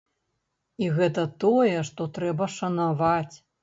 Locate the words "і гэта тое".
0.85-1.77